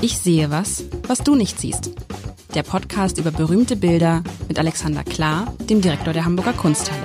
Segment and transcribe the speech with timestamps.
[0.00, 1.90] Ich sehe was, was du nicht siehst.
[2.54, 7.02] Der Podcast über berühmte Bilder mit Alexander Klar, dem Direktor der Hamburger Kunsthalle.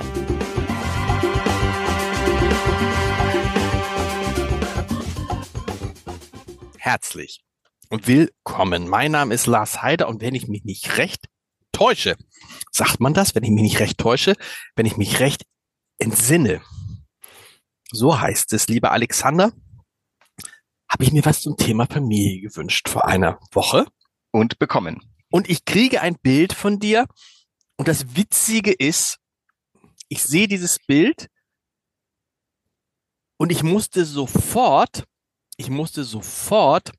[6.78, 7.42] Herzlich
[7.88, 8.88] und willkommen.
[8.88, 11.26] Mein Name ist Lars Heider und wenn ich mich nicht recht
[11.72, 12.14] täusche,
[12.70, 14.36] sagt man das, wenn ich mich nicht recht täusche,
[14.76, 15.42] wenn ich mich recht
[15.98, 16.60] entsinne,
[17.90, 19.52] so heißt es, lieber Alexander,
[20.94, 23.84] habe ich mir was zum Thema Familie gewünscht vor einer Woche.
[24.30, 25.00] Und bekommen.
[25.30, 27.06] Und ich kriege ein Bild von dir.
[27.76, 29.18] Und das Witzige ist,
[30.08, 31.28] ich sehe dieses Bild
[33.36, 35.04] und ich musste sofort,
[35.56, 36.92] ich musste sofort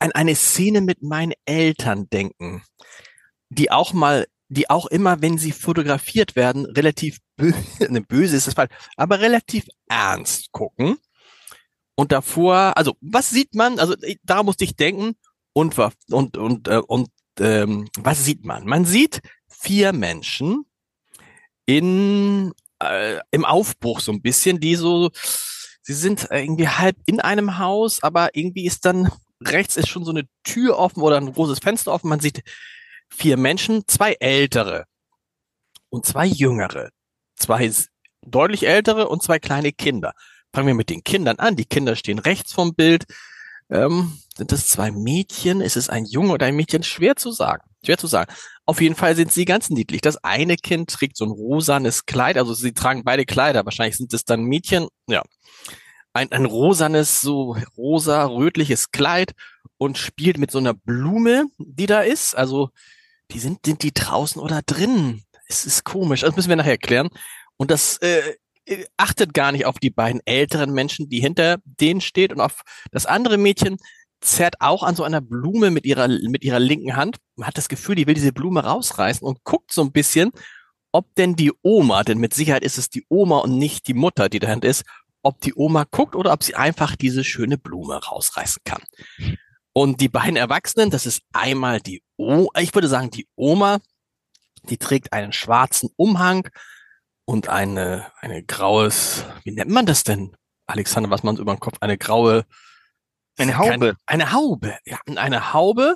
[0.00, 2.64] an eine Szene mit meinen Eltern denken,
[3.50, 7.56] die auch mal die auch immer, wenn sie fotografiert werden, relativ böse,
[7.90, 10.96] ne, böse ist das falsch, aber relativ ernst gucken.
[11.94, 13.78] Und davor, also was sieht man?
[13.78, 15.16] Also da musste ich denken
[15.52, 15.76] und
[16.10, 17.08] und und äh, und
[17.40, 18.66] ähm, was sieht man?
[18.66, 20.64] Man sieht vier Menschen
[21.66, 25.10] in äh, im Aufbruch so ein bisschen, die so,
[25.82, 29.10] sie sind irgendwie halb in einem Haus, aber irgendwie ist dann
[29.42, 32.08] rechts ist schon so eine Tür offen oder ein großes Fenster offen.
[32.08, 32.42] Man sieht
[33.10, 34.84] vier Menschen, zwei ältere
[35.90, 36.90] und zwei jüngere,
[37.36, 37.70] zwei
[38.22, 40.12] deutlich ältere und zwei kleine Kinder.
[40.52, 41.56] Fangen wir mit den Kindern an.
[41.56, 43.04] Die Kinder stehen rechts vom Bild.
[43.70, 45.60] Ähm, sind es zwei Mädchen?
[45.60, 46.82] Ist es ein Junge oder ein Mädchen?
[46.82, 47.62] Schwer zu sagen.
[47.84, 48.32] Schwer zu sagen.
[48.64, 50.00] Auf jeden Fall sind sie ganz niedlich.
[50.00, 53.64] Das eine Kind trägt so ein rosanes Kleid, also sie tragen beide Kleider.
[53.64, 54.88] Wahrscheinlich sind es dann Mädchen.
[55.06, 55.22] Ja.
[56.12, 59.32] Ein, ein rosanes, so rosa, rötliches Kleid
[59.76, 62.36] und spielt mit so einer Blume, die da ist.
[62.36, 62.70] Also
[63.30, 65.22] die sind, sind die draußen oder drin?
[65.46, 66.20] Es ist komisch.
[66.20, 67.08] Das müssen wir nachher erklären.
[67.56, 68.34] Und das äh,
[68.96, 73.06] achtet gar nicht auf die beiden älteren Menschen, die hinter denen steht und auf das
[73.06, 73.78] andere Mädchen
[74.20, 77.18] zerrt auch an so einer Blume mit ihrer, mit ihrer linken Hand.
[77.36, 80.32] Man hat das Gefühl, die will diese Blume rausreißen und guckt so ein bisschen,
[80.92, 84.28] ob denn die Oma, denn mit Sicherheit ist es die Oma und nicht die Mutter,
[84.28, 84.84] die dahinter ist,
[85.22, 88.82] ob die Oma guckt oder ob sie einfach diese schöne Blume rausreißen kann.
[89.78, 93.78] Und die beiden Erwachsenen, das ist einmal die O, ich würde sagen, die Oma,
[94.64, 96.48] die trägt einen schwarzen Umhang
[97.26, 100.36] und eine, eine graues, wie nennt man das denn?
[100.66, 102.44] Alexander, was man über den Kopf, eine graue,
[103.36, 103.78] eine Haube.
[103.78, 105.94] Kein, eine Haube, ja, eine Haube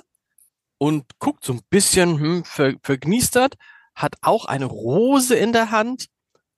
[0.77, 3.55] und guckt so ein bisschen hm, ver, vergniestert,
[3.95, 6.07] hat auch eine Rose in der Hand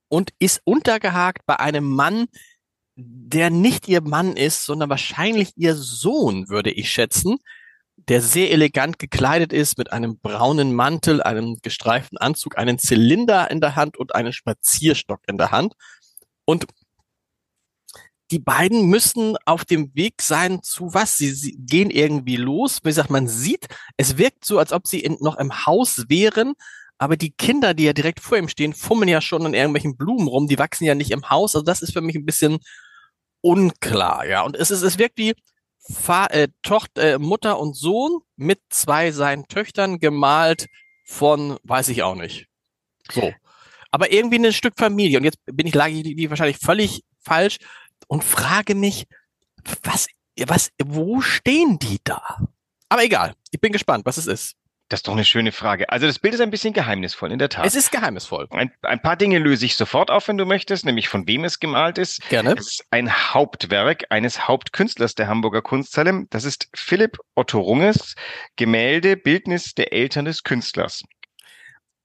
[0.10, 2.28] und ist untergehakt bei einem Mann,
[2.96, 7.38] der nicht ihr Mann ist, sondern wahrscheinlich ihr Sohn, würde ich schätzen,
[7.98, 13.62] der sehr elegant gekleidet ist mit einem braunen Mantel, einem gestreiften Anzug, einen Zylinder in
[13.62, 15.74] der Hand und einen Spazierstock in der Hand.
[16.46, 16.68] Und
[18.32, 21.18] die beiden müssen auf dem Weg sein zu was?
[21.18, 22.80] Sie, sie gehen irgendwie los.
[22.84, 23.68] Wie gesagt, man sieht,
[23.98, 26.54] es wirkt so, als ob sie in, noch im Haus wären,
[26.98, 30.28] aber die Kinder, die ja direkt vor ihm stehen, fummeln ja schon an irgendwelchen Blumen
[30.28, 30.48] rum.
[30.48, 31.56] Die wachsen ja nicht im Haus.
[31.56, 32.60] Also das ist für mich ein bisschen
[33.46, 34.42] unklar, ja.
[34.42, 35.36] Und es ist, es wirkt wie
[35.78, 40.68] Fa äh, Tochter, äh, Mutter und Sohn mit zwei seinen Töchtern gemalt
[41.06, 42.48] von, weiß ich auch nicht.
[43.12, 43.32] So.
[43.92, 45.20] Aber irgendwie ein Stück Familie.
[45.20, 47.58] Und jetzt bin ich, lage die wahrscheinlich völlig falsch
[48.08, 49.06] und frage mich,
[49.84, 50.08] was,
[50.48, 52.48] was, wo stehen die da?
[52.90, 53.36] Aber egal.
[53.52, 54.56] Ich bin gespannt, was es ist.
[54.90, 55.90] Das ist doch eine schöne Frage.
[55.90, 57.66] Also das Bild ist ein bisschen geheimnisvoll, in der Tat.
[57.66, 58.48] Es ist geheimnisvoll.
[58.52, 61.60] Ein, ein paar Dinge löse ich sofort auf, wenn du möchtest, nämlich von wem es
[61.60, 62.22] gemalt ist.
[62.30, 62.54] Gerne.
[62.54, 66.28] Es ist ein Hauptwerk eines Hauptkünstlers der Hamburger Kunsthalle.
[66.30, 68.16] Das ist Philipp Otto Runges
[68.58, 71.04] Gemälde Bildnis der Eltern des Künstlers.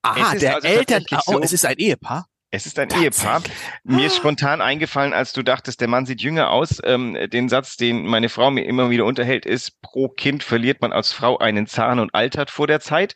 [0.02, 2.29] Aha, der also Eltern, oh, so, es ist ein Ehepaar.
[2.52, 3.42] Es ist ein Ehepaar.
[3.84, 6.80] Mir ist spontan eingefallen, als du dachtest, der Mann sieht jünger aus.
[6.82, 10.92] Ähm, den Satz, den meine Frau mir immer wieder unterhält, ist, pro Kind verliert man
[10.92, 13.14] als Frau einen Zahn und altert vor der Zeit.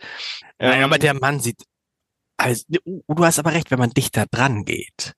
[0.58, 1.64] Nein, ähm, aber der Mann sieht,
[2.36, 5.14] also, du hast aber recht, wenn man dichter dran geht,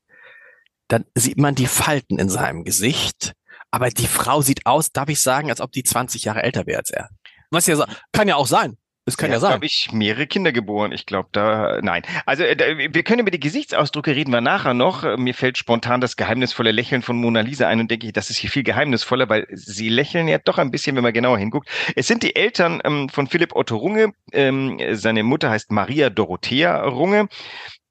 [0.88, 3.34] dann sieht man die Falten in seinem Gesicht.
[3.71, 6.78] Aber die Frau sieht aus, darf ich sagen, als ob die 20 Jahre älter wäre
[6.78, 7.10] als er.
[7.51, 8.78] Was ja kann ja auch sein.
[9.06, 9.53] Das kann ja, ja sein.
[9.53, 10.91] habe ich mehrere Kinder geboren.
[10.91, 12.03] Ich glaube, da nein.
[12.26, 15.16] Also äh, wir können über die Gesichtsausdrücke reden wir nachher noch.
[15.16, 18.38] Mir fällt spontan das geheimnisvolle Lächeln von Mona Lisa ein und denke ich, das ist
[18.38, 21.68] hier viel geheimnisvoller, weil sie lächeln ja doch ein bisschen, wenn man genauer hinguckt.
[21.94, 24.12] Es sind die Eltern ähm, von Philipp Otto Runge.
[24.32, 27.28] Ähm, seine Mutter heißt Maria Dorothea Runge.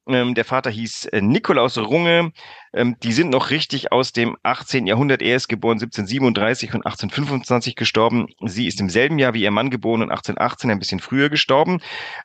[0.08, 2.32] Ähm, der Vater hieß äh, Nikolaus Runge.
[2.74, 4.88] Ähm, die sind noch richtig aus dem 18.
[4.88, 5.22] Jahrhundert.
[5.22, 8.28] Er ist geboren 1737 und 1825 gestorben.
[8.46, 11.82] Sie ist im selben Jahr wie ihr Mann geboren und 1818 ein bisschen früher gestorben.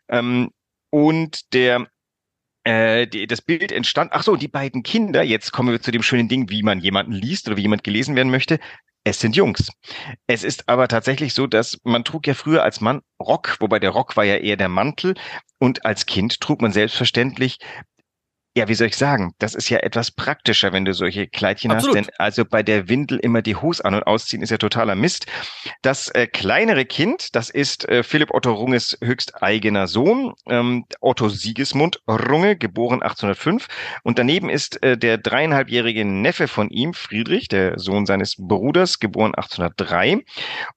[0.08, 0.50] Ähm,
[0.90, 1.86] und der
[2.64, 4.12] äh, die, das Bild entstand.
[4.12, 5.22] Ach so, die beiden Kinder.
[5.22, 8.16] Jetzt kommen wir zu dem schönen Ding, wie man jemanden liest oder wie jemand gelesen
[8.16, 8.60] werden möchte.
[9.04, 9.70] Es sind Jungs.
[10.26, 13.90] Es ist aber tatsächlich so, dass man trug ja früher als Mann Rock, wobei der
[13.90, 15.14] Rock war ja eher der Mantel
[15.58, 17.58] und als Kind trug man selbstverständlich
[18.60, 19.32] ja, wie soll ich sagen?
[19.38, 21.96] Das ist ja etwas praktischer, wenn du solche Kleidchen Absolut.
[21.96, 24.94] hast, denn also bei der Windel immer die Hose an und ausziehen ist ja totaler
[24.94, 25.26] Mist.
[25.80, 31.30] Das äh, kleinere Kind, das ist äh, Philipp Otto Runges höchst eigener Sohn, ähm, Otto
[31.30, 33.66] Siegesmund Runge, geboren 1805.
[34.02, 39.34] Und daneben ist äh, der dreieinhalbjährige Neffe von ihm, Friedrich, der Sohn seines Bruders, geboren
[39.34, 40.22] 1803.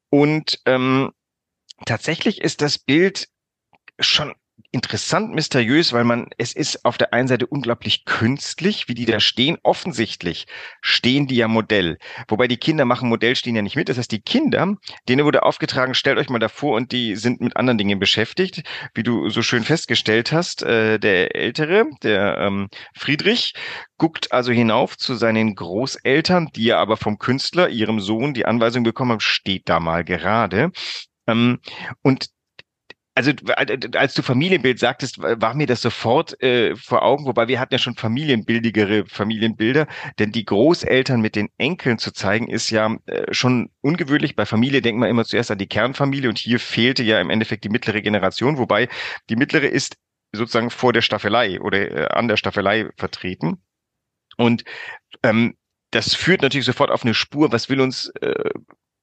[0.09, 1.11] Und ähm,
[1.85, 3.27] tatsächlich ist das Bild
[3.99, 4.33] schon
[4.71, 9.19] interessant mysteriös, weil man, es ist auf der einen Seite unglaublich künstlich, wie die da
[9.19, 9.57] stehen.
[9.61, 10.47] Offensichtlich
[10.81, 11.97] stehen die ja Modell.
[12.27, 13.89] Wobei die Kinder machen Modell stehen ja nicht mit.
[13.89, 14.75] Das heißt, die Kinder,
[15.07, 18.63] denen wurde aufgetragen, stellt euch mal davor und die sind mit anderen Dingen beschäftigt.
[18.95, 23.53] Wie du so schön festgestellt hast, äh, der Ältere, der ähm, Friedrich,
[23.97, 28.83] guckt also hinauf zu seinen Großeltern, die ja aber vom Künstler, ihrem Sohn, die Anweisung
[28.83, 30.71] bekommen haben, steht da mal gerade.
[31.27, 31.59] Ähm,
[32.01, 32.27] und
[33.15, 33.31] also
[33.93, 37.77] als du Familienbild sagtest, war mir das sofort äh, vor Augen, wobei wir hatten ja
[37.77, 39.87] schon familienbildigere Familienbilder,
[40.17, 44.35] denn die Großeltern mit den Enkeln zu zeigen, ist ja äh, schon ungewöhnlich.
[44.35, 47.63] Bei Familie denkt man immer zuerst an die Kernfamilie und hier fehlte ja im Endeffekt
[47.63, 48.89] die mittlere Generation, wobei
[49.29, 49.95] die mittlere ist
[50.31, 53.61] sozusagen vor der Staffelei oder äh, an der Staffelei vertreten.
[54.37, 54.63] Und
[55.21, 55.55] ähm,
[55.91, 58.49] das führt natürlich sofort auf eine Spur, was will uns äh,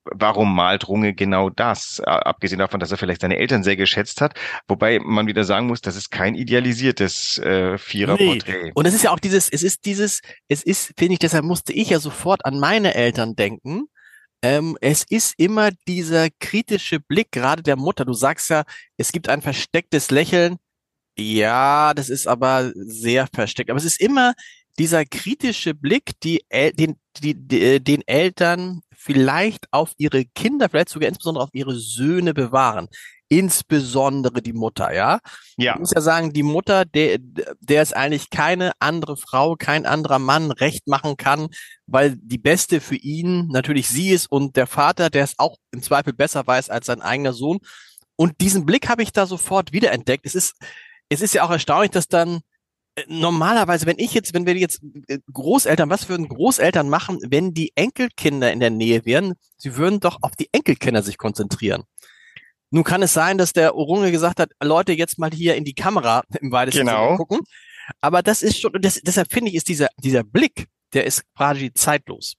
[0.05, 1.99] warum malt Runge genau das?
[2.01, 4.33] Abgesehen davon, dass er vielleicht seine Eltern sehr geschätzt hat.
[4.67, 8.63] Wobei man wieder sagen muss, das ist kein idealisiertes äh, Viererporträt.
[8.63, 8.71] Nee.
[8.73, 11.73] Und es ist ja auch dieses, es ist dieses, es ist, finde ich, deshalb musste
[11.73, 13.85] ich ja sofort an meine Eltern denken.
[14.43, 18.05] Ähm, es ist immer dieser kritische Blick, gerade der Mutter.
[18.05, 18.63] Du sagst ja,
[18.97, 20.57] es gibt ein verstecktes Lächeln.
[21.17, 23.69] Ja, das ist aber sehr versteckt.
[23.69, 24.33] Aber es ist immer
[24.79, 31.09] dieser kritische Blick, die, den, die, die, den Eltern vielleicht auf ihre Kinder, vielleicht sogar
[31.09, 32.87] insbesondere auf ihre Söhne bewahren.
[33.29, 35.19] Insbesondere die Mutter, ja?
[35.55, 35.73] Ja.
[35.73, 40.19] Ich muss ja sagen, die Mutter, der, der es eigentlich keine andere Frau, kein anderer
[40.19, 41.47] Mann recht machen kann,
[41.87, 45.81] weil die Beste für ihn natürlich sie ist und der Vater, der es auch im
[45.81, 47.59] Zweifel besser weiß als sein eigener Sohn.
[48.17, 50.25] Und diesen Blick habe ich da sofort wiederentdeckt.
[50.25, 50.55] Es ist,
[51.07, 52.41] es ist ja auch erstaunlich, dass dann
[53.07, 57.71] normalerweise, wenn ich jetzt, wenn wir jetzt äh, Großeltern, was würden Großeltern machen, wenn die
[57.75, 59.33] Enkelkinder in der Nähe wären?
[59.57, 61.83] Sie würden doch auf die Enkelkinder sich konzentrieren.
[62.69, 65.73] Nun kann es sein, dass der Orunge gesagt hat, Leute, jetzt mal hier in die
[65.73, 67.05] Kamera im weitesten genau.
[67.07, 67.39] Sinne gucken.
[67.99, 71.73] Aber das ist schon, das, deshalb finde ich, ist dieser, dieser Blick, der ist quasi
[71.73, 72.35] zeitlos.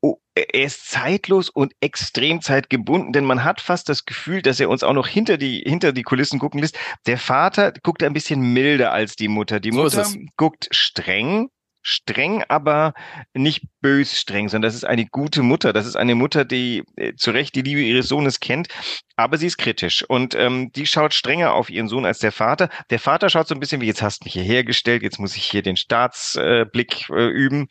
[0.00, 4.70] Oh, er ist zeitlos und extrem zeitgebunden, denn man hat fast das Gefühl, dass er
[4.70, 6.78] uns auch noch hinter die, hinter die Kulissen gucken lässt.
[7.06, 9.58] Der Vater guckt ein bisschen milder als die Mutter.
[9.58, 11.48] Die Mutter so guckt streng,
[11.82, 12.94] streng, aber
[13.34, 15.72] nicht bös streng, sondern das ist eine gute Mutter.
[15.72, 18.68] Das ist eine Mutter, die äh, zu Recht die Liebe ihres Sohnes kennt,
[19.16, 22.68] aber sie ist kritisch und ähm, die schaut strenger auf ihren Sohn als der Vater.
[22.90, 25.36] Der Vater schaut so ein bisschen wie, jetzt hast du mich hierher gestellt, jetzt muss
[25.36, 27.68] ich hier den Staatsblick äh, üben.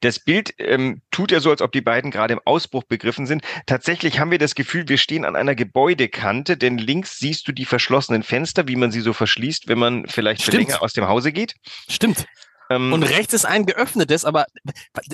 [0.00, 3.42] Das Bild ähm, tut ja so, als ob die beiden gerade im Ausbruch begriffen sind.
[3.66, 7.64] Tatsächlich haben wir das Gefühl, wir stehen an einer Gebäudekante, denn links siehst du die
[7.64, 11.32] verschlossenen Fenster, wie man sie so verschließt, wenn man vielleicht für länger aus dem Hause
[11.32, 11.54] geht.
[11.88, 12.26] Stimmt.
[12.70, 14.46] Ähm, und rechts ist ein geöffnetes, aber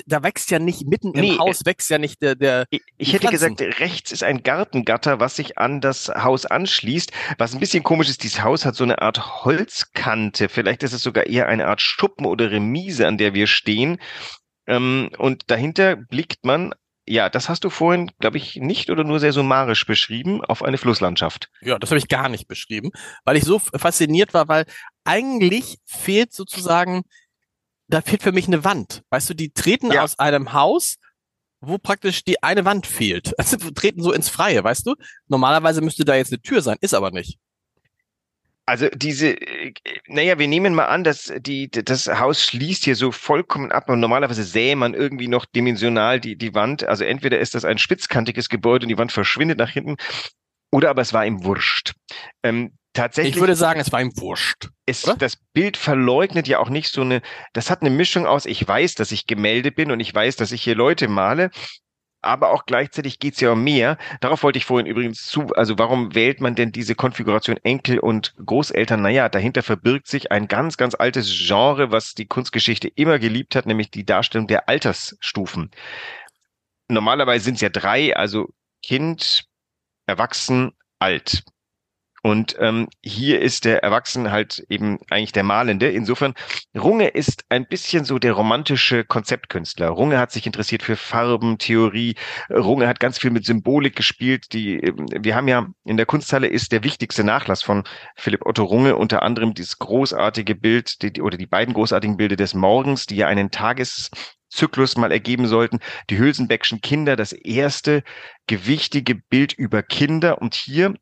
[0.05, 2.35] da wächst ja nicht mitten im nee, Haus, wächst ja nicht der.
[2.35, 7.11] der ich, ich hätte gesagt, rechts ist ein Gartengatter, was sich an das Haus anschließt.
[7.37, 10.49] Was ein bisschen komisch ist, dieses Haus hat so eine Art Holzkante.
[10.49, 13.99] Vielleicht ist es sogar eher eine Art Schuppen oder Remise, an der wir stehen.
[14.67, 16.73] Ähm, und dahinter blickt man,
[17.05, 20.77] ja, das hast du vorhin, glaube ich, nicht oder nur sehr summarisch beschrieben, auf eine
[20.77, 21.49] Flusslandschaft.
[21.61, 22.91] Ja, das habe ich gar nicht beschrieben,
[23.25, 24.65] weil ich so fasziniert war, weil
[25.03, 27.03] eigentlich fehlt sozusagen,
[27.87, 29.03] da fehlt für mich eine Wand.
[29.09, 30.03] Weißt du, die treten ja.
[30.03, 30.95] aus einem Haus,
[31.59, 33.33] wo praktisch die eine Wand fehlt.
[33.37, 34.95] Also treten so ins Freie, weißt du?
[35.27, 37.37] Normalerweise müsste da jetzt eine Tür sein, ist aber nicht.
[38.65, 39.73] Also diese, äh,
[40.07, 43.99] naja, wir nehmen mal an, dass die, das Haus schließt hier so vollkommen ab und
[43.99, 46.83] normalerweise sähe man irgendwie noch dimensional die, die Wand.
[46.83, 49.97] Also entweder ist das ein spitzkantiges Gebäude und die Wand verschwindet nach hinten
[50.71, 51.93] oder aber es war ihm wurscht.
[52.41, 53.35] Ähm, tatsächlich.
[53.35, 54.69] Ich würde sagen, es war ihm wurscht.
[54.85, 57.21] Es, das Bild verleugnet ja auch nicht so eine,
[57.53, 60.51] das hat eine Mischung aus, ich weiß, dass ich Gemälde bin und ich weiß, dass
[60.51, 61.51] ich hier Leute male,
[62.23, 63.97] aber auch gleichzeitig geht es ja um mehr.
[64.21, 68.33] Darauf wollte ich vorhin übrigens zu, also warum wählt man denn diese Konfiguration Enkel und
[68.45, 69.01] Großeltern?
[69.01, 73.65] Naja, dahinter verbirgt sich ein ganz, ganz altes Genre, was die Kunstgeschichte immer geliebt hat,
[73.65, 75.71] nämlich die Darstellung der Altersstufen.
[76.87, 78.49] Normalerweise sind es ja drei, also
[78.81, 79.45] Kind,
[80.05, 81.43] Erwachsen, alt.
[82.25, 85.89] Und ähm, hier ist der Erwachsene halt eben eigentlich der Malende.
[85.89, 86.35] Insofern,
[86.73, 89.89] Runge ist ein bisschen so der romantische Konzeptkünstler.
[89.89, 92.15] Runge hat sich interessiert für Farben, Theorie.
[92.49, 94.53] Runge hat ganz viel mit Symbolik gespielt.
[94.53, 97.83] Die, ähm, wir haben ja in der Kunsthalle ist der wichtigste Nachlass von
[98.15, 102.53] Philipp Otto Runge unter anderem dieses großartige Bild die, oder die beiden großartigen Bilder des
[102.53, 105.79] Morgens, die ja einen Tageszyklus mal ergeben sollten.
[106.09, 108.01] Die Hülsenbeckschen Kinder, das erste
[108.47, 110.41] gewichtige Bild über Kinder.
[110.41, 110.93] Und hier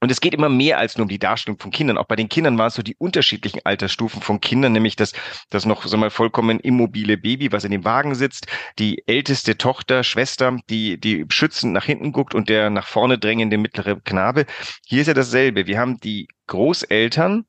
[0.00, 1.98] und es geht immer mehr als nur um die Darstellung von Kindern.
[1.98, 5.12] Auch bei den Kindern waren es so die unterschiedlichen Altersstufen von Kindern, nämlich das,
[5.50, 8.46] das noch so mal vollkommen immobile Baby, was in dem Wagen sitzt,
[8.78, 13.58] die älteste Tochter, Schwester, die, die schützend nach hinten guckt und der nach vorne drängende
[13.58, 14.46] mittlere Knabe.
[14.86, 15.66] Hier ist ja dasselbe.
[15.66, 17.44] Wir haben die Großeltern,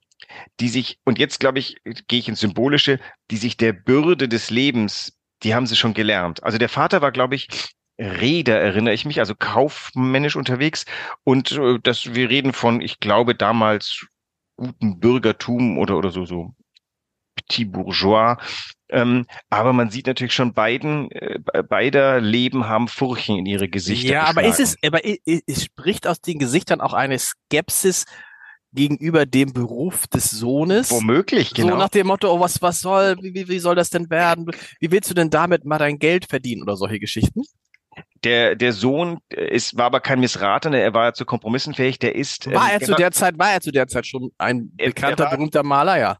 [0.59, 1.77] die sich, und jetzt glaube ich,
[2.07, 2.99] gehe ich ins Symbolische,
[3.31, 6.43] die sich der Bürde des Lebens, die haben sie schon gelernt.
[6.43, 7.47] Also der Vater war, glaube ich,
[8.01, 10.85] Reeder erinnere ich mich, also kaufmännisch unterwegs.
[11.23, 14.07] Und äh, das, wir reden von, ich glaube, damals
[14.57, 16.55] guten Bürgertum oder, oder so, so
[17.35, 18.37] Petit Bourgeois.
[18.89, 24.11] Ähm, aber man sieht natürlich schon beiden, äh, beider Leben haben Furchen in ihre Gesichter.
[24.11, 28.05] Ja, aber ist es, aber es spricht aus den Gesichtern auch eine Skepsis
[28.73, 30.89] gegenüber dem Beruf des Sohnes.
[30.91, 31.73] Womöglich, genau.
[31.73, 34.49] So nach dem Motto, oh, was, was soll, wie, wie soll das denn werden?
[34.79, 37.43] Wie willst du denn damit mal dein Geld verdienen oder solche Geschichten?
[38.23, 42.45] Der, der Sohn ist, war aber kein Missratener, er war zu Kompromissen fähig, der ist.
[42.51, 45.31] War ähm, er zu der Zeit, war er zu der Zeit schon ein bekannter, war,
[45.31, 46.17] berühmter Maler, ja?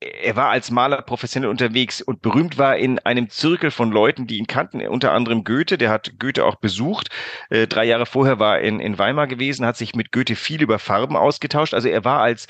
[0.00, 4.36] Er war als Maler professionell unterwegs und berühmt war in einem Zirkel von Leuten, die
[4.36, 7.08] ihn kannten, unter anderem Goethe, der hat Goethe auch besucht.
[7.50, 10.62] Äh, drei Jahre vorher war er in, in Weimar gewesen, hat sich mit Goethe viel
[10.62, 11.74] über Farben ausgetauscht.
[11.74, 12.46] Also er war als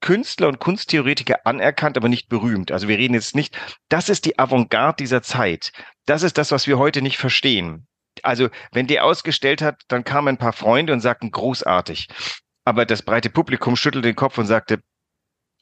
[0.00, 2.72] Künstler und Kunsttheoretiker anerkannt, aber nicht berühmt.
[2.72, 3.56] Also wir reden jetzt nicht,
[3.88, 5.70] das ist die Avantgarde dieser Zeit.
[6.06, 7.86] Das ist das, was wir heute nicht verstehen
[8.22, 12.08] also wenn der ausgestellt hat, dann kamen ein paar Freunde und sagten großartig.
[12.64, 14.82] Aber das breite Publikum schüttelte den Kopf und sagte,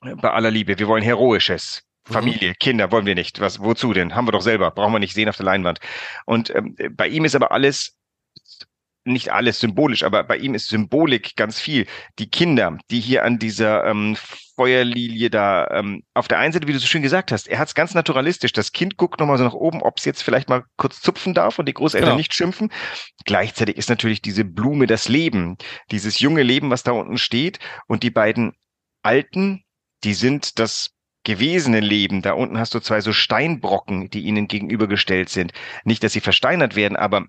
[0.01, 1.83] bei aller Liebe, wir wollen Heroisches.
[2.09, 2.13] Mhm.
[2.13, 3.41] Familie, Kinder wollen wir nicht.
[3.41, 4.15] Was, wozu denn?
[4.15, 4.71] Haben wir doch selber.
[4.71, 5.81] Brauchen wir nicht sehen auf der Leinwand.
[6.27, 7.97] Und ähm, bei ihm ist aber alles
[9.05, 11.87] nicht alles symbolisch, aber bei ihm ist Symbolik ganz viel.
[12.19, 14.17] Die Kinder, die hier an dieser ähm,
[14.57, 17.69] Feuerlilie da, ähm, auf der einen Seite, wie du so schön gesagt hast, er hat
[17.69, 18.53] es ganz naturalistisch.
[18.53, 21.59] Das Kind guckt nochmal so nach oben, ob es jetzt vielleicht mal kurz zupfen darf
[21.59, 22.19] und die Großeltern genau.
[22.19, 22.71] nicht schimpfen.
[23.25, 25.57] Gleichzeitig ist natürlich diese Blume das Leben,
[25.91, 27.59] dieses junge Leben, was da unten steht.
[27.87, 28.53] Und die beiden
[29.03, 29.63] Alten,
[30.05, 30.91] die sind das
[31.25, 32.23] gewesene Leben.
[32.23, 35.53] Da unten hast du zwei so Steinbrocken, die ihnen gegenübergestellt sind.
[35.85, 37.27] Nicht, dass sie versteinert werden, aber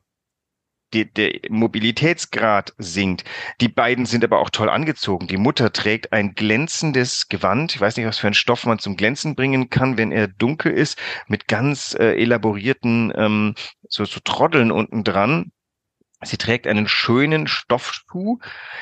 [0.94, 3.24] die, der Mobilitätsgrad sinkt.
[3.60, 5.28] Die beiden sind aber auch toll angezogen.
[5.28, 7.76] Die Mutter trägt ein glänzendes Gewand.
[7.76, 10.72] Ich weiß nicht, was für ein Stoff man zum Glänzen bringen kann, wenn er dunkel
[10.72, 13.56] ist, mit ganz äh, elaborierten ähm,
[13.88, 15.52] so, so Troddeln unten dran.
[16.24, 18.38] Sie trägt einen schönen Stoffschuh.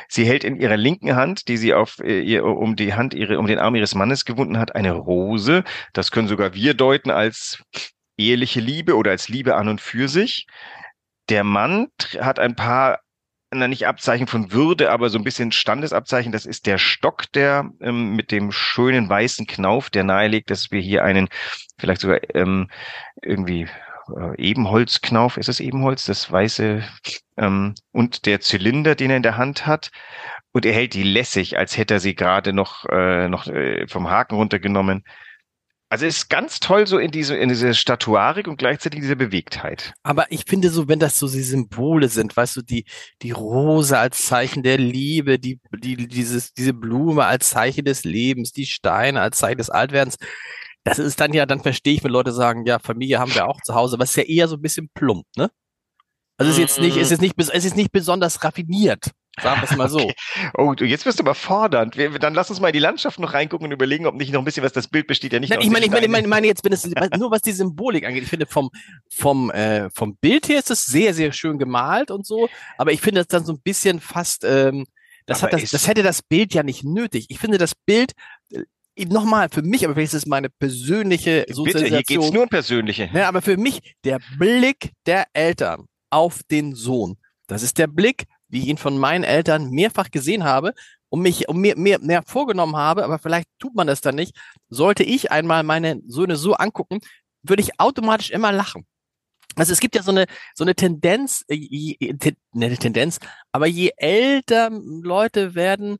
[0.09, 3.39] Sie hält in ihrer linken Hand, die sie auf äh, ihr um die Hand ihre
[3.39, 5.63] um den Arm ihres Mannes gewunden hat, eine Rose.
[5.93, 7.63] Das können sogar wir deuten als
[8.17, 10.47] eheliche Liebe oder als Liebe an und für sich.
[11.29, 11.87] Der Mann
[12.19, 12.99] hat ein paar
[13.51, 16.31] na nicht Abzeichen von Würde, aber so ein bisschen Standesabzeichen.
[16.31, 20.81] Das ist der Stock, der ähm, mit dem schönen weißen Knauf, der nahelegt, dass wir
[20.81, 21.29] hier einen
[21.79, 22.69] vielleicht sogar ähm,
[23.23, 23.67] irgendwie
[24.15, 26.83] äh, Ebenholzknauf, ist es Ebenholz, das weiße
[27.37, 29.91] ähm, und der Zylinder, den er in der Hand hat.
[30.51, 34.09] Und er hält die lässig, als hätte er sie gerade noch, äh, noch äh, vom
[34.09, 35.03] Haken runtergenommen.
[35.91, 39.93] Also ist ganz toll so in diese, in diese Statuarik und gleichzeitig diese Bewegtheit.
[40.03, 42.85] Aber ich finde so, wenn das so die Symbole sind, weißt du, die,
[43.23, 48.51] die Rose als Zeichen der Liebe, die, die, dieses, diese Blume als Zeichen des Lebens,
[48.51, 50.17] die Steine als Zeichen des Altwerdens,
[50.83, 53.61] das ist dann ja, dann verstehe ich, wenn Leute sagen, ja, Familie haben wir auch
[53.61, 55.49] zu Hause, was ist ja eher so ein bisschen plump, ne?
[56.37, 59.11] Also es ist jetzt nicht, es ist nicht, es ist nicht besonders raffiniert.
[59.41, 59.99] Sagen wir es mal so.
[59.99, 60.15] Okay.
[60.57, 61.97] Oh, jetzt wirst du aber fordernd.
[61.97, 64.41] Wir, dann lass uns mal in die Landschaft noch reingucken und überlegen, ob nicht noch
[64.41, 65.49] ein bisschen was das Bild besteht ja nicht.
[65.49, 66.85] Nein, ich meine, ich meine, ich meine, meine jetzt, wenn es
[67.17, 68.23] nur was die Symbolik angeht.
[68.23, 68.69] Ich finde vom
[69.09, 73.01] vom äh, vom Bild her ist es sehr sehr schön gemalt und so, aber ich
[73.01, 74.43] finde das dann so ein bisschen fast.
[74.43, 74.85] Ähm,
[75.25, 77.27] das aber hat das, das hätte das Bild ja nicht nötig.
[77.29, 78.13] Ich finde das Bild
[78.51, 78.63] äh,
[79.05, 81.83] nochmal für mich, aber vielleicht ist es meine persönliche Sozialisation.
[81.83, 83.09] Bitte, hier geht's nur um persönliche.
[83.13, 87.17] Ja, aber für mich der Blick der Eltern auf den Sohn.
[87.47, 90.73] Das ist der Blick wie ich ihn von meinen Eltern mehrfach gesehen habe
[91.09, 94.35] und mich und mir mehr, mehr vorgenommen habe, aber vielleicht tut man das dann nicht.
[94.69, 96.99] Sollte ich einmal meine Söhne so angucken,
[97.43, 98.85] würde ich automatisch immer lachen.
[99.55, 101.95] Also es gibt ja so eine so eine Tendenz, äh,
[102.53, 103.19] eine Tendenz,
[103.51, 105.97] aber je älter Leute werden,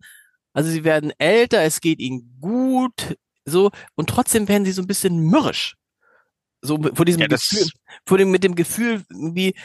[0.53, 4.87] also sie werden älter, es geht ihnen gut, so und trotzdem werden sie so ein
[4.87, 5.75] bisschen mürrisch.
[6.61, 7.67] So vor diesem ja, Gefühl,
[8.05, 9.55] vor dem mit dem Gefühl wie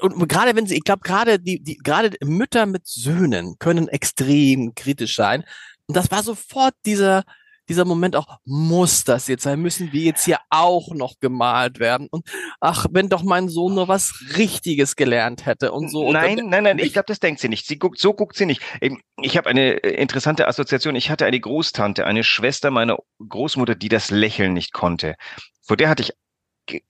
[0.00, 4.74] und gerade wenn sie, ich glaube, gerade die, die, gerade Mütter mit Söhnen können extrem
[4.74, 5.44] kritisch sein.
[5.86, 7.24] Und das war sofort dieser,
[7.68, 9.60] dieser Moment auch, muss das jetzt sein?
[9.60, 12.08] Müssen wir jetzt hier auch noch gemalt werden?
[12.10, 12.26] Und
[12.60, 16.12] ach, wenn doch mein Sohn nur was Richtiges gelernt hätte und so.
[16.12, 17.66] Nein, und nein, nein, ich glaube, das denkt sie nicht.
[17.66, 18.62] Sie guckt, so guckt sie nicht.
[19.20, 20.94] Ich habe eine äh, interessante Assoziation.
[20.94, 22.98] Ich hatte eine Großtante, eine Schwester meiner
[23.28, 25.16] Großmutter, die das Lächeln nicht konnte.
[25.62, 26.12] Vor der hatte ich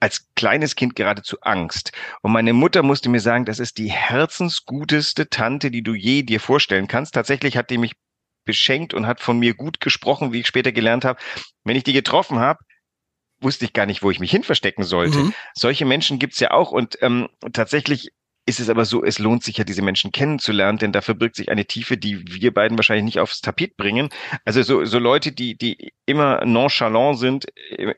[0.00, 1.92] als kleines Kind geradezu Angst.
[2.22, 6.40] Und meine Mutter musste mir sagen, das ist die herzensguteste Tante, die du je dir
[6.40, 7.14] vorstellen kannst.
[7.14, 7.94] Tatsächlich hat die mich
[8.44, 11.18] beschenkt und hat von mir gut gesprochen, wie ich später gelernt habe.
[11.64, 12.60] Wenn ich die getroffen habe,
[13.40, 15.18] wusste ich gar nicht, wo ich mich hin verstecken sollte.
[15.18, 15.34] Mhm.
[15.54, 18.12] Solche Menschen gibt's ja auch und ähm, tatsächlich
[18.46, 21.50] ist es aber so, es lohnt sich ja, diese Menschen kennenzulernen, denn da verbirgt sich
[21.50, 24.08] eine Tiefe, die wir beiden wahrscheinlich nicht aufs Tapet bringen.
[24.44, 27.46] Also so, so Leute, die, die immer nonchalant sind,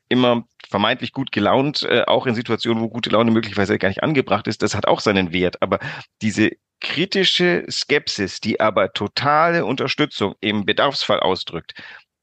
[0.09, 4.47] immer vermeintlich gut gelaunt, äh, auch in Situationen, wo gute Laune möglicherweise gar nicht angebracht
[4.49, 5.61] ist, das hat auch seinen Wert.
[5.61, 5.79] Aber
[6.23, 11.75] diese kritische Skepsis, die aber totale Unterstützung im Bedarfsfall ausdrückt,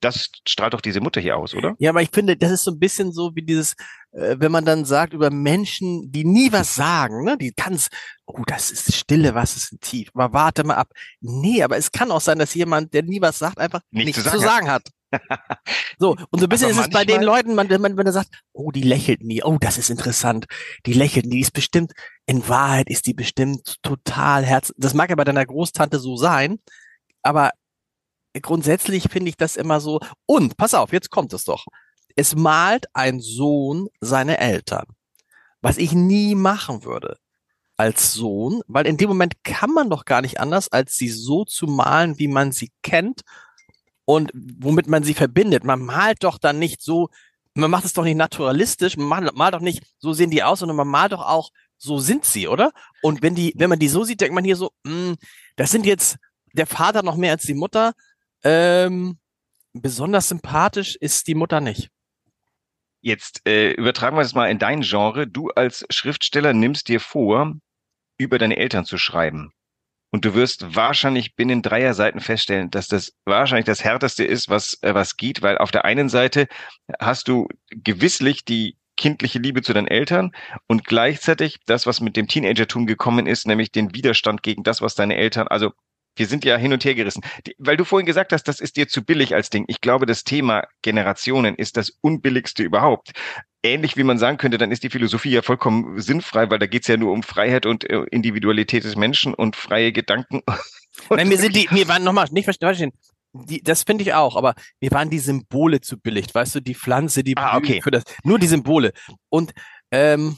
[0.05, 1.75] das strahlt doch diese Mutter hier aus, oder?
[1.79, 3.73] Ja, aber ich finde, das ist so ein bisschen so wie dieses,
[4.11, 7.89] äh, wenn man dann sagt über Menschen, die nie was sagen, ne, die ganz,
[8.25, 10.91] oh, das ist Stille, was ist tief, aber warte mal ab.
[11.19, 14.23] Nee, aber es kann auch sein, dass jemand, der nie was sagt, einfach nichts, nichts
[14.23, 14.83] zu sagen, zu sagen hat.
[15.97, 18.29] So, und so ein bisschen ist es bei den Leuten, man, man, wenn er sagt,
[18.51, 20.45] oh, die lächelt nie, oh, das ist interessant,
[20.85, 21.93] die lächelt nie, die ist bestimmt,
[22.25, 26.59] in Wahrheit ist die bestimmt total herz, das mag ja bei deiner Großtante so sein,
[27.21, 27.51] aber
[28.41, 31.65] grundsätzlich finde ich das immer so, und, pass auf, jetzt kommt es doch,
[32.15, 34.85] es malt ein Sohn seine Eltern,
[35.61, 37.17] was ich nie machen würde
[37.77, 41.43] als Sohn, weil in dem Moment kann man doch gar nicht anders, als sie so
[41.43, 43.21] zu malen, wie man sie kennt
[44.05, 45.63] und womit man sie verbindet.
[45.63, 47.09] Man malt doch dann nicht so,
[47.53, 50.59] man macht es doch nicht naturalistisch, man malt, malt doch nicht, so sehen die aus,
[50.59, 52.71] sondern man malt doch auch, so sind sie, oder?
[53.01, 55.15] Und wenn die, wenn man die so sieht, denkt man hier so, mh, hm,
[55.57, 56.17] das sind jetzt
[56.53, 57.93] der Vater noch mehr als die Mutter.
[58.45, 59.17] Ähm,
[59.73, 61.89] besonders sympathisch ist die Mutter nicht.
[63.01, 65.27] Jetzt äh, übertragen wir das mal in dein Genre.
[65.27, 67.53] Du als Schriftsteller nimmst dir vor,
[68.17, 69.51] über deine Eltern zu schreiben.
[70.11, 74.81] Und du wirst wahrscheinlich binnen dreier Seiten feststellen, dass das wahrscheinlich das härteste ist, was,
[74.81, 76.47] äh, was geht, weil auf der einen Seite
[76.99, 80.31] hast du gewisslich die kindliche Liebe zu deinen Eltern
[80.67, 84.95] und gleichzeitig das, was mit dem Teenagertum gekommen ist, nämlich den Widerstand gegen das, was
[84.95, 85.73] deine Eltern, also
[86.15, 87.23] wir sind ja hin und her gerissen.
[87.45, 89.65] Die, weil du vorhin gesagt hast, das ist dir zu billig als Ding.
[89.67, 93.11] Ich glaube, das Thema Generationen ist das unbilligste überhaupt.
[93.63, 96.87] Ähnlich wie man sagen könnte, dann ist die Philosophie ja vollkommen sinnfrei, weil da geht's
[96.87, 100.41] ja nur um Freiheit und äh, Individualität des Menschen und freie Gedanken.
[101.09, 102.91] Nein, mir sind die, mir waren nochmal, nicht verstehen,
[103.33, 106.75] die, das finde ich auch, aber mir waren die Symbole zu billig, weißt du, die
[106.75, 107.81] Pflanze, die ah, okay.
[107.81, 108.93] für das, nur die Symbole.
[109.29, 109.51] Und
[109.91, 110.37] ähm,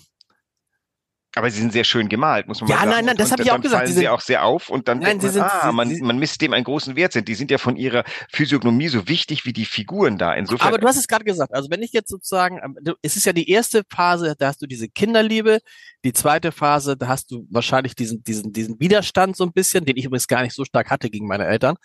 [1.38, 2.92] aber sie sind sehr schön gemalt, muss man ja, mal sagen.
[2.92, 3.84] Ja, nein, nein, das habe ich auch gesagt.
[3.84, 6.02] Fallen sie, sind, auch sehr auf und dann nein, denkt man, sind, ah, man, sie,
[6.02, 7.28] man misst dem einen großen Wert sind.
[7.28, 10.34] Die sind ja von ihrer Physiognomie so wichtig wie die Figuren da.
[10.34, 10.68] Insofern.
[10.68, 11.54] Aber du hast es gerade gesagt.
[11.54, 14.68] Also wenn ich jetzt sozusagen, ähm, es ist ja die erste Phase, da hast du
[14.68, 15.60] diese Kinderliebe.
[16.04, 19.98] Die zweite Phase, da hast du wahrscheinlich diesen, diesen, diesen Widerstand so ein bisschen, den
[19.98, 21.76] ich übrigens gar nicht so stark hatte gegen meine Eltern.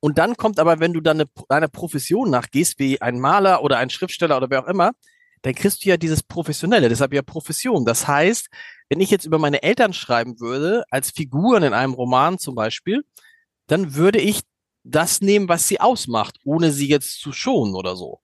[0.00, 3.78] Und dann kommt aber, wenn du dann eine, einer Profession nachgehst, wie ein Maler oder
[3.78, 4.92] ein Schriftsteller oder wer auch immer,
[5.44, 7.84] dann kriegst du ja dieses Professionelle, deshalb ja Profession.
[7.84, 8.48] Das heißt,
[8.88, 13.04] wenn ich jetzt über meine Eltern schreiben würde, als Figuren in einem Roman zum Beispiel,
[13.66, 14.40] dann würde ich
[14.84, 18.20] das nehmen, was sie ausmacht, ohne sie jetzt zu schonen oder so.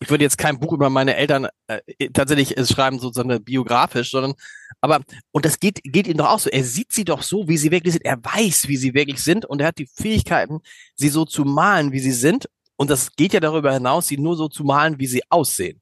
[0.00, 1.80] Ich würde jetzt kein Buch über meine Eltern äh,
[2.12, 4.34] tatsächlich äh, schreiben, sozusagen biografisch, sondern,
[4.82, 6.50] aber, und das geht, geht ihm doch auch so.
[6.50, 8.04] Er sieht sie doch so, wie sie wirklich sind.
[8.04, 10.60] Er weiß, wie sie wirklich sind und er hat die Fähigkeiten,
[10.96, 12.50] sie so zu malen, wie sie sind.
[12.76, 15.81] Und das geht ja darüber hinaus, sie nur so zu malen, wie sie aussehen.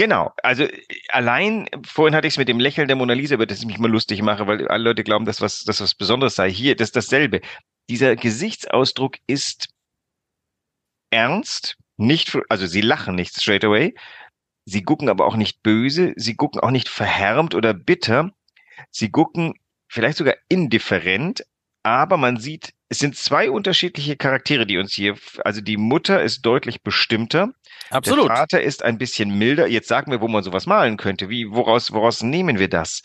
[0.00, 0.66] Genau, also
[1.10, 3.76] allein, vorhin hatte ich es mit dem Lächeln der Mona Lisa, über das ich mich
[3.76, 6.50] mal lustig mache, weil alle Leute glauben, dass was, dass was Besonderes sei.
[6.50, 7.42] Hier, das ist dasselbe.
[7.90, 9.68] Dieser Gesichtsausdruck ist
[11.10, 13.94] ernst, nicht, also sie lachen nicht straight away,
[14.64, 18.30] sie gucken aber auch nicht böse, sie gucken auch nicht verhärmt oder bitter,
[18.90, 19.52] sie gucken
[19.86, 21.44] vielleicht sogar indifferent,
[21.82, 26.42] aber man sieht, es sind zwei unterschiedliche Charaktere, die uns hier, also die Mutter ist
[26.42, 27.52] deutlich bestimmter.
[27.88, 28.28] Absolut.
[28.28, 29.68] Der Vater ist ein bisschen milder.
[29.68, 31.28] Jetzt sagen wir, wo man sowas malen könnte.
[31.28, 33.02] Wie, woraus, woraus nehmen wir das?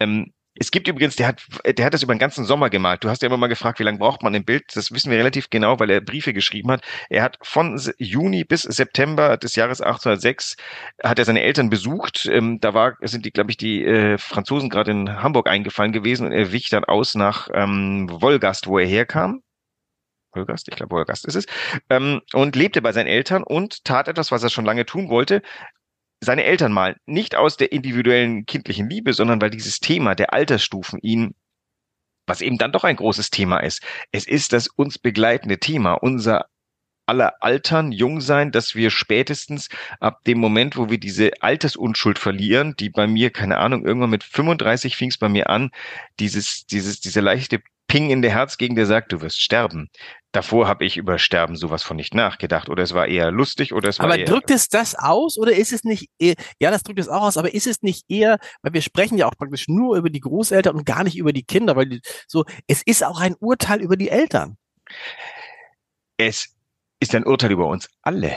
[0.00, 3.04] Ähm, es gibt übrigens, der hat, der hat das über den ganzen Sommer gemalt.
[3.04, 4.64] Du hast ja immer mal gefragt, wie lange braucht man ein Bild?
[4.74, 6.82] Das wissen wir relativ genau, weil er Briefe geschrieben hat.
[7.10, 10.56] Er hat von Juni bis September des Jahres 1806
[11.02, 12.26] hat er seine Eltern besucht.
[12.26, 16.26] Ähm, da war, sind die, glaube ich, die äh, Franzosen gerade in Hamburg eingefallen gewesen
[16.26, 19.42] und er wich dann aus nach ähm, Wolgast, wo er herkam.
[20.34, 21.46] Wolgast, ich glaube Wolgast ist es,
[21.90, 25.42] ähm, und lebte bei seinen Eltern und tat etwas, was er schon lange tun wollte.
[26.20, 26.96] Seine Eltern malen.
[27.06, 31.34] Nicht aus der individuellen kindlichen Liebe, sondern weil dieses Thema der Altersstufen ihn
[32.26, 33.82] was eben dann doch ein großes Thema ist.
[34.12, 36.46] Es ist das uns begleitende Thema, unser
[37.06, 39.68] aller altern, jung sein, dass wir spätestens
[40.00, 44.24] ab dem Moment, wo wir diese Altersunschuld verlieren, die bei mir, keine Ahnung, irgendwann mit
[44.24, 45.70] 35 fing es bei mir an,
[46.18, 47.62] dieses, dieses, diese leichte
[47.96, 49.88] Ping in der Herzgegend, der sagt, du wirst sterben.
[50.30, 52.68] Davor habe ich über Sterben sowas von nicht nachgedacht.
[52.68, 55.52] Oder es war eher lustig oder es war Aber eher drückt es das aus oder
[55.52, 58.38] ist es nicht, eher, ja, das drückt es auch aus, aber ist es nicht eher,
[58.60, 61.44] weil wir sprechen ja auch praktisch nur über die Großeltern und gar nicht über die
[61.44, 64.58] Kinder, weil die, so, es ist auch ein Urteil über die Eltern.
[66.18, 66.54] es
[67.00, 68.28] ist ein Urteil über uns alle.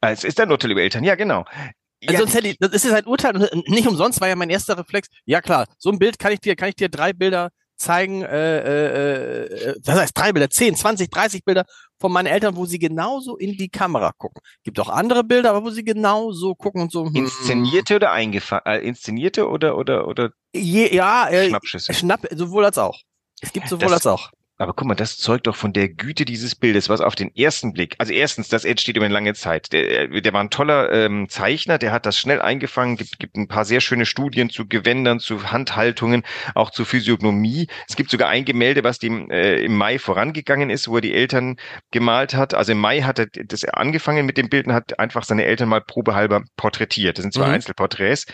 [0.00, 1.44] Äh, Es ist ein Urteil über Eltern, ja, genau.
[1.44, 4.50] Also Ja, sonst hätte ich, das ist ein Urteil und nicht umsonst war ja mein
[4.50, 7.50] erster Reflex, ja klar, so ein Bild kann ich dir, kann ich dir drei Bilder
[7.78, 11.64] zeigen, äh, äh, äh, was heißt drei Bilder, 10, 20, 30 Bilder
[12.00, 14.42] von meinen Eltern, wo sie genauso in die Kamera gucken.
[14.64, 17.06] Gibt auch andere Bilder, aber wo sie genauso gucken und so.
[17.06, 21.92] hm, inszenierte oder eingefangen, äh, inszenierte oder, oder, oder Je, ja, äh, Schnappschüsse.
[21.94, 22.98] Schnapp, sowohl als auch.
[23.40, 24.30] Es gibt sowohl Das- als auch.
[24.60, 27.72] Aber guck mal, das zeugt doch von der Güte dieses Bildes, was auf den ersten
[27.72, 29.72] Blick, also erstens, das entsteht über eine lange Zeit.
[29.72, 33.46] Der, der war ein toller ähm, Zeichner, der hat das schnell eingefangen, gibt, gibt ein
[33.46, 36.24] paar sehr schöne Studien zu Gewändern, zu Handhaltungen,
[36.56, 37.68] auch zu Physiognomie.
[37.88, 41.14] Es gibt sogar ein Gemälde, was dem äh, im Mai vorangegangen ist, wo er die
[41.14, 41.56] Eltern
[41.92, 42.52] gemalt hat.
[42.54, 45.68] Also im Mai hat er das angefangen mit dem Bild und hat einfach seine Eltern
[45.68, 47.18] mal probehalber porträtiert.
[47.18, 47.54] Das sind zwei Mhm.
[47.54, 48.26] Einzelporträts.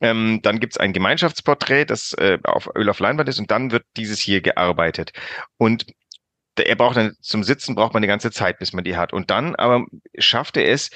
[0.00, 3.84] Ähm, dann gibt's ein Gemeinschaftsporträt, das äh, auf Öl auf Leinwand ist und dann wird
[3.96, 5.12] dieses hier gearbeitet.
[5.56, 5.86] Und
[6.58, 9.12] er braucht dann zum Sitzen braucht man die ganze Zeit, bis man die hat.
[9.12, 9.84] Und dann aber
[10.18, 10.90] schafft er es,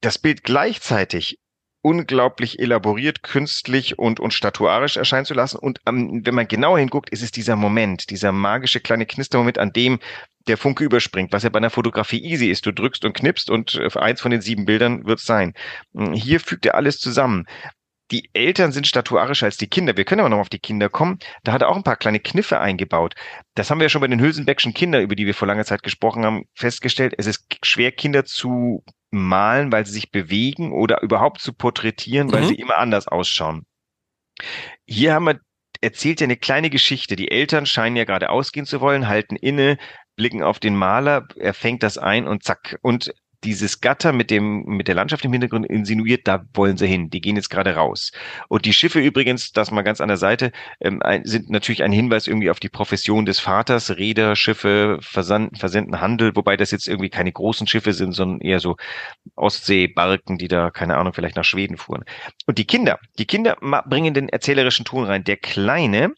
[0.00, 1.38] das Bild gleichzeitig
[1.84, 5.58] unglaublich elaboriert, künstlich und, und statuarisch erscheinen zu lassen.
[5.58, 9.72] Und ähm, wenn man genauer hinguckt, ist es dieser Moment, dieser magische kleine Knistermoment, an
[9.72, 9.98] dem
[10.46, 12.64] der Funke überspringt, was ja bei einer Fotografie easy ist.
[12.64, 15.52] Du drückst und knippst und äh, eins von den sieben Bildern wird's sein.
[15.94, 17.44] Hm, Hier fügt er alles zusammen.
[18.10, 19.96] Die Eltern sind statuarischer als die Kinder.
[19.96, 21.18] Wir können aber noch auf die Kinder kommen.
[21.42, 23.14] Da hat er auch ein paar kleine Kniffe eingebaut.
[23.54, 25.82] Das haben wir ja schon bei den Hülsenbeckschen Kindern, über die wir vor langer Zeit
[25.82, 27.14] gesprochen haben, festgestellt.
[27.16, 32.42] Es ist schwer, Kinder zu malen, weil sie sich bewegen oder überhaupt zu porträtieren, weil
[32.42, 32.46] Mhm.
[32.46, 33.64] sie immer anders ausschauen.
[34.86, 35.40] Hier haben wir
[35.80, 37.16] erzählt ja eine kleine Geschichte.
[37.16, 39.78] Die Eltern scheinen ja gerade ausgehen zu wollen, halten inne,
[40.16, 42.78] blicken auf den Maler, er fängt das ein und zack.
[42.82, 43.12] Und
[43.44, 47.10] dieses Gatter mit dem, mit der Landschaft im Hintergrund insinuiert, da wollen sie hin.
[47.10, 48.12] Die gehen jetzt gerade raus.
[48.48, 52.26] Und die Schiffe übrigens, das mal ganz an der Seite, ähm, sind natürlich ein Hinweis
[52.26, 53.96] irgendwie auf die Profession des Vaters.
[53.96, 58.60] Räder, Schiffe, versand, versenden Handel, wobei das jetzt irgendwie keine großen Schiffe sind, sondern eher
[58.60, 58.76] so
[59.36, 62.04] Ostseebarken, die da, keine Ahnung, vielleicht nach Schweden fuhren.
[62.46, 65.24] Und die Kinder, die Kinder bringen den erzählerischen Ton rein.
[65.24, 66.14] Der Kleine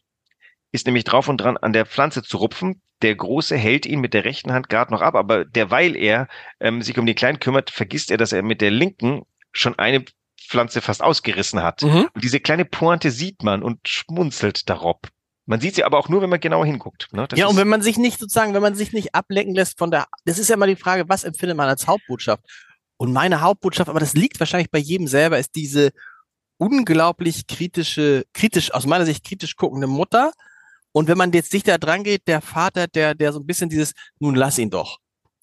[0.73, 2.81] ist nämlich drauf und dran, an der Pflanze zu rupfen.
[3.03, 6.29] Der Große hält ihn mit der rechten Hand gerade noch ab, aber derweil er
[6.61, 10.05] ähm, sich um den Kleinen kümmert, vergisst er, dass er mit der linken schon eine
[10.41, 11.83] Pflanze fast ausgerissen hat.
[11.83, 12.09] Mhm.
[12.13, 15.09] Und diese kleine Pointe sieht man und schmunzelt darob.
[15.47, 17.09] Man sieht sie aber auch nur, wenn man genauer hinguckt.
[17.13, 17.29] Ne?
[17.35, 20.07] Ja, und wenn man sich nicht sozusagen, wenn man sich nicht ablenken lässt von der,
[20.25, 22.43] das ist ja mal die Frage, was empfindet man als Hauptbotschaft?
[22.97, 25.93] Und meine Hauptbotschaft, aber das liegt wahrscheinlich bei jedem selber, ist diese
[26.59, 30.33] unglaublich kritische, kritisch, aus meiner Sicht kritisch guckende Mutter.
[30.97, 33.93] Und wenn man jetzt dichter dran geht, der Vater, der, der so ein bisschen dieses,
[34.19, 34.97] nun lass ihn doch.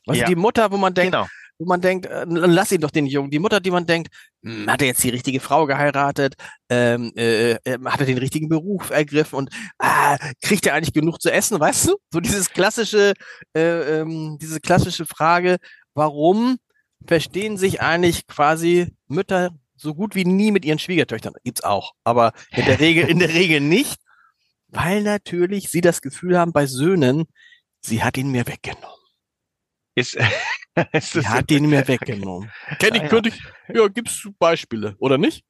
[0.08, 0.28] Also Ja.
[0.28, 1.28] die Mutter, wo man denkt, genau.
[1.60, 3.30] wo man denkt, äh, lass ihn doch den Jungen.
[3.30, 4.12] Die Mutter, die man denkt,
[4.44, 6.34] hm, hat er jetzt die richtige Frau geheiratet?
[6.70, 9.36] Ähm, äh, äh, hat er den richtigen Beruf ergriffen?
[9.38, 11.60] Und ah, kriegt er eigentlich genug zu essen?
[11.60, 11.98] Weißt du?
[12.12, 13.14] So dieses klassische,
[13.56, 15.58] äh, ähm, diese klassische Frage,
[15.94, 16.58] warum
[17.06, 21.36] verstehen sich eigentlich quasi Mütter so gut wie nie mit ihren Schwiegertöchtern?
[21.44, 24.00] Gibt's auch, aber in der Regel, in der Regel nicht,
[24.74, 27.26] weil natürlich sie das Gefühl haben bei Söhnen,
[27.82, 28.88] sie hat ihn mir weggenommen.
[29.96, 30.18] Ist,
[30.94, 32.52] ist Sie hat ihn mir weggenommen.
[32.80, 33.08] Kenn Ah, ich, ja.
[33.10, 33.42] könnte ich,
[33.74, 35.44] ja, gibt's Beispiele, oder nicht?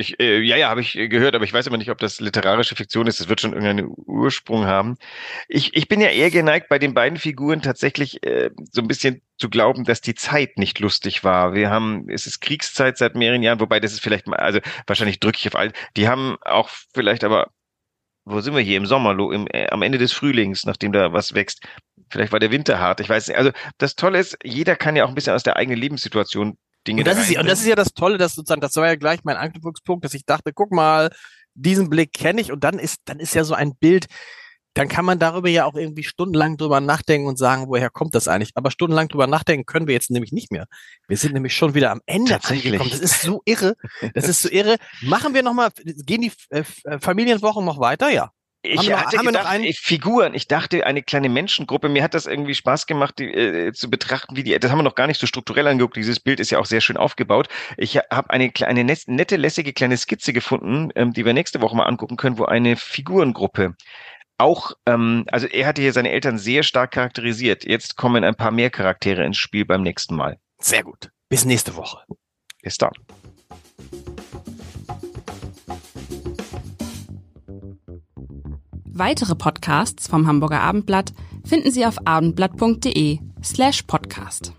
[0.00, 2.20] Ich, äh, ja, ja, habe ich äh, gehört, aber ich weiß immer nicht, ob das
[2.20, 3.18] literarische Fiktion ist.
[3.18, 4.96] Das wird schon irgendeinen Ursprung haben.
[5.48, 9.22] Ich, ich bin ja eher geneigt, bei den beiden Figuren tatsächlich äh, so ein bisschen
[9.38, 11.52] zu glauben, dass die Zeit nicht lustig war.
[11.52, 15.18] Wir haben, es ist Kriegszeit seit mehreren Jahren, wobei das ist vielleicht mal, also wahrscheinlich
[15.18, 15.72] drücke ich auf all.
[15.96, 17.50] Die haben auch vielleicht aber,
[18.28, 21.34] wo sind wir hier im Sommer, im, äh, am Ende des Frühlings, nachdem da was
[21.34, 21.64] wächst.
[22.10, 23.00] Vielleicht war der Winter hart.
[23.00, 23.36] Ich weiß nicht.
[23.36, 27.00] Also das Tolle ist, jeder kann ja auch ein bisschen aus der eigenen Lebenssituation Dinge
[27.00, 28.86] Und das, da ist, ja- und das ist ja das Tolle, dass sozusagen, das war
[28.86, 31.10] ja gleich mein Anknüpfungspunkt, dass ich dachte, guck mal,
[31.54, 34.06] diesen Blick kenne ich und dann ist, dann ist ja so ein Bild,
[34.74, 38.28] dann kann man darüber ja auch irgendwie stundenlang drüber nachdenken und sagen, woher kommt das
[38.28, 38.52] eigentlich?
[38.54, 40.66] Aber stundenlang drüber nachdenken können wir jetzt nämlich nicht mehr.
[41.08, 42.90] Wir sind nämlich schon wieder am Ende angekommen.
[42.90, 43.74] Das ist so irre.
[44.14, 44.76] Das ist so irre.
[45.02, 48.10] Machen wir nochmal, gehen die äh, äh, Familienwochen noch weiter?
[48.10, 48.30] Ja.
[48.62, 49.64] Ich Haben wir noch- hatte haben wir gedacht, einen?
[49.64, 50.34] äh, Figuren.
[50.34, 51.88] Ich dachte, eine kleine Menschengruppe.
[51.88, 54.58] Mir hat das irgendwie Spaß gemacht, die, äh, zu betrachten, wie die.
[54.58, 55.96] Das haben wir noch gar nicht so strukturell angeguckt.
[55.96, 57.48] Dieses Bild ist ja auch sehr schön aufgebaut.
[57.76, 61.60] Ich habe eine, kle- eine nes- nette, lässige kleine Skizze gefunden, ähm, die wir nächste
[61.60, 63.74] Woche mal angucken können, wo eine Figurengruppe
[64.38, 67.64] auch, ähm, also er hatte hier seine Eltern sehr stark charakterisiert.
[67.64, 70.38] Jetzt kommen ein paar mehr Charaktere ins Spiel beim nächsten Mal.
[70.58, 71.10] Sehr gut.
[71.28, 71.98] Bis nächste Woche.
[72.62, 72.92] Bis dann.
[78.84, 81.12] Weitere Podcasts vom Hamburger Abendblatt
[81.44, 84.52] finden Sie auf abendblatt.de slash podcast.